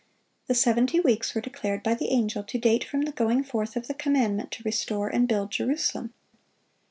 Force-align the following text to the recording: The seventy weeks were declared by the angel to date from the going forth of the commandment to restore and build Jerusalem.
The 0.47 0.55
seventy 0.55 0.99
weeks 0.99 1.35
were 1.35 1.41
declared 1.41 1.83
by 1.83 1.93
the 1.93 2.07
angel 2.09 2.43
to 2.45 2.57
date 2.57 2.83
from 2.83 3.01
the 3.03 3.11
going 3.11 3.43
forth 3.43 3.75
of 3.75 3.85
the 3.85 3.93
commandment 3.93 4.49
to 4.53 4.63
restore 4.63 5.09
and 5.09 5.27
build 5.27 5.51
Jerusalem. 5.51 6.11